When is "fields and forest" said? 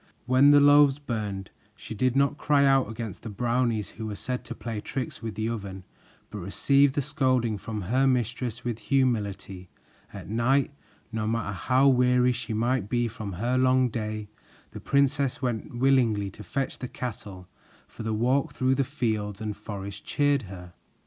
18.83-20.03